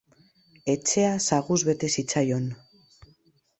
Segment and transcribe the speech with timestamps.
[0.75, 2.51] Etxea saguz bete zitzaion.